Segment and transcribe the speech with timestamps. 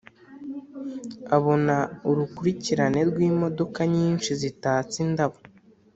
[1.37, 1.75] abona
[2.09, 5.37] urukurikirane rw’imodoka nyinshi zitatse indabo